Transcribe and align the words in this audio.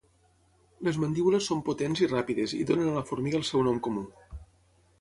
Les 0.87 0.97
mandíbules 1.03 1.49
són 1.51 1.61
potents 1.67 2.01
i 2.05 2.09
ràpides, 2.13 2.55
i 2.63 2.65
donen 2.71 2.89
a 2.89 2.95
la 2.97 3.05
formiga 3.11 3.41
el 3.43 3.47
seu 3.53 3.65
nom 3.69 3.81
comú. 3.89 4.07